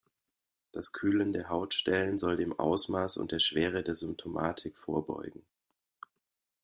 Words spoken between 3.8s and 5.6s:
der Symptomatik vorbeugen.